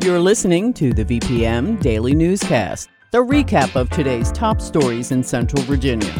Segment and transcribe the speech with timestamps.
[0.00, 5.60] You're listening to the VPM Daily Newscast, the recap of today's top stories in Central
[5.64, 6.12] Virginia.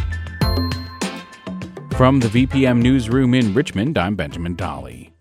[1.92, 5.12] From the VPM Newsroom in Richmond, I'm Benjamin Dolly.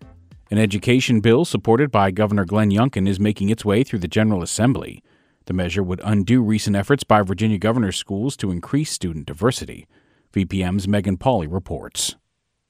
[0.50, 4.42] An education bill supported by Governor Glenn Youngkin is making its way through the General
[4.42, 5.04] Assembly.
[5.46, 9.86] The measure would undo recent efforts by Virginia governor schools to increase student diversity.
[10.32, 12.16] VPM's Megan Pauley reports.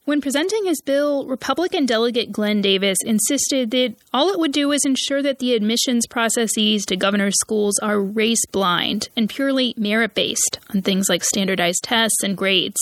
[0.09, 4.87] When presenting his bill, Republican delegate Glenn Davis insisted that all it would do is
[4.87, 10.61] ensure that the admissions processes to governor's schools are race blind and purely merit based
[10.75, 12.81] on things like standardized tests and grades.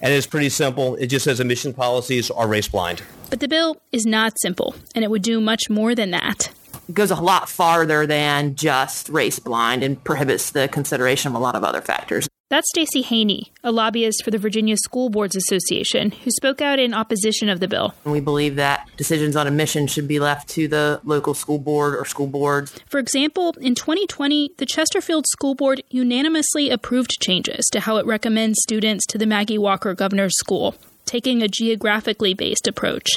[0.00, 0.94] And it's pretty simple.
[0.94, 3.02] It just says admission policies are race blind.
[3.28, 6.50] But the bill is not simple, and it would do much more than that.
[6.88, 11.40] It goes a lot farther than just race blind and prohibits the consideration of a
[11.40, 12.28] lot of other factors.
[12.50, 16.94] That's Stacey Haney, a lobbyist for the Virginia School Boards Association, who spoke out in
[16.94, 17.92] opposition of the bill.
[18.04, 22.06] We believe that decisions on admission should be left to the local school board or
[22.06, 22.74] school boards.
[22.86, 28.62] For example, in 2020, the Chesterfield School Board unanimously approved changes to how it recommends
[28.62, 33.10] students to the Maggie Walker Governor's School, taking a geographically based approach.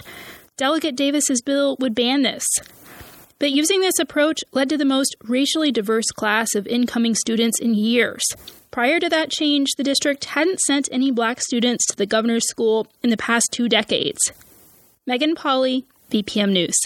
[0.58, 2.44] Delegate Davis's bill would ban this.
[3.40, 7.74] But using this approach led to the most racially diverse class of incoming students in
[7.76, 8.24] years.
[8.72, 12.88] Prior to that change, the district hadn't sent any black students to the governor's school
[13.04, 14.32] in the past two decades.
[15.06, 16.78] Megan Pauley, VPM News.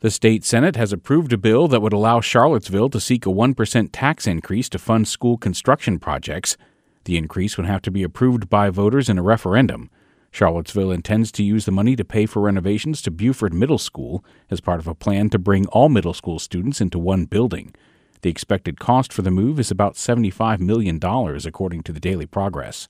[0.00, 3.90] The state Senate has approved a bill that would allow Charlottesville to seek a 1%
[3.92, 6.56] tax increase to fund school construction projects.
[7.04, 9.90] The increase would have to be approved by voters in a referendum.
[10.32, 14.60] Charlottesville intends to use the money to pay for renovations to Buford Middle School as
[14.60, 17.76] part of a plan to bring all middle school students into one building.
[18.22, 22.88] The expected cost for the move is about $75 million, according to the Daily Progress.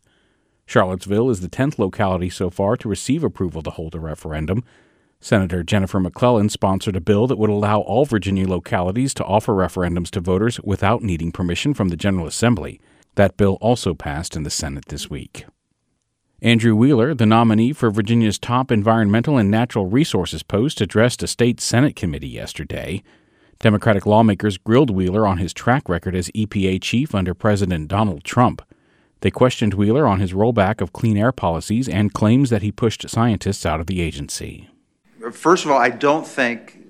[0.67, 4.65] Charlottesville is the 10th locality so far to receive approval to hold a referendum.
[5.21, 10.11] Senator Jennifer McClellan sponsored a bill that would allow all Virginia localities to offer referendums
[10.11, 12.81] to voters without needing permission from the General Assembly.
[13.15, 15.47] That bill also passed in the Senate this week.
[16.43, 21.61] Andrew Wheeler, the nominee for Virginia's top environmental and natural resources post, addressed a state
[21.61, 23.03] Senate committee yesterday.
[23.61, 28.63] Democratic lawmakers grilled Wheeler on his track record as EPA chief under President Donald Trump.
[29.21, 33.09] They questioned Wheeler on his rollback of clean air policies and claims that he pushed
[33.09, 34.69] scientists out of the agency.
[35.33, 36.81] First of all, I don't think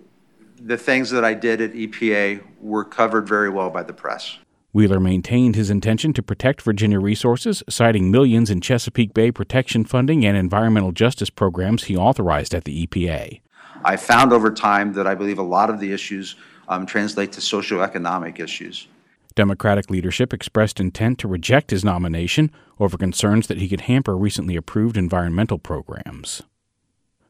[0.60, 4.38] the things that I did at EPA were covered very well by the press.
[4.72, 10.26] Wheeler maintained his intention to protect Virginia resources, citing millions in Chesapeake Bay protection funding
[10.26, 13.40] and environmental justice programs he authorized at the EPA.
[13.84, 16.34] I found over time that I believe a lot of the issues
[16.68, 18.88] um, translate to socioeconomic issues.
[19.34, 22.50] Democratic leadership expressed intent to reject his nomination
[22.80, 26.42] over concerns that he could hamper recently approved environmental programs.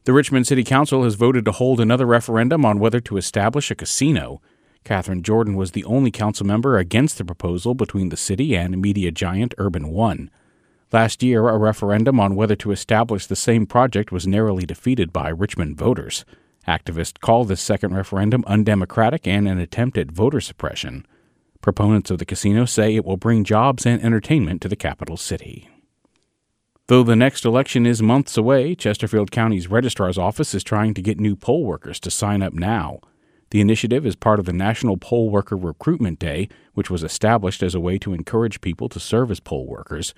[0.05, 3.75] The Richmond City Council has voted to hold another referendum on whether to establish a
[3.75, 4.41] casino.
[4.85, 9.11] Katherine Jordan was the only council member against the proposal between the city and media
[9.11, 10.31] giant Urban One.
[10.93, 15.27] Last year, a referendum on whether to establish the same project was narrowly defeated by
[15.27, 16.23] Richmond voters.
[16.67, 21.05] Activists call this second referendum undemocratic and an attempt at voter suppression.
[21.61, 25.69] Proponents of the casino say it will bring jobs and entertainment to the capital city.
[26.87, 31.19] Though the next election is months away, Chesterfield County's registrar's office is trying to get
[31.19, 32.99] new poll workers to sign up now.
[33.49, 37.75] The initiative is part of the National Poll Worker Recruitment Day, which was established as
[37.75, 40.13] a way to encourage people to serve as poll workers.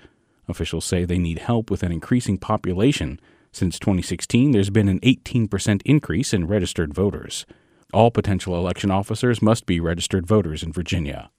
[0.48, 3.20] Officials say they need help with an increasing population
[3.52, 7.46] since 2016, there's been an 18% increase in registered voters.
[7.92, 11.30] All potential election officers must be registered voters in Virginia.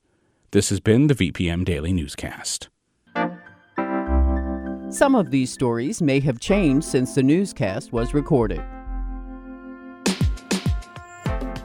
[0.51, 2.67] This has been the VPM Daily Newscast.
[4.90, 8.61] Some of these stories may have changed since the newscast was recorded.